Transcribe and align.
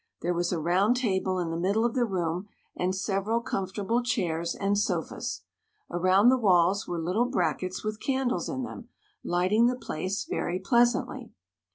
There 0.23 0.33
was 0.33 0.51
a 0.51 0.57
round 0.57 0.97
table 0.97 1.37
in 1.37 1.51
the 1.51 1.59
middle 1.59 1.85
of 1.85 1.93
the 1.93 2.05
room, 2.05 2.47
and 2.75 2.95
several 2.95 3.39
comfortable 3.39 4.01
chairs 4.01 4.55
and 4.55 4.75
sofas. 4.75 5.43
Around 5.91 6.29
the 6.29 6.39
walls 6.39 6.87
were 6.87 6.97
little 6.97 7.25
brackets 7.25 7.83
with 7.83 7.99
candles 7.99 8.49
in 8.49 8.63
them, 8.63 8.89
lighting 9.23 9.67
the 9.67 9.75
place 9.75 10.25
very 10.25 10.57
pleasantly. 10.57 11.33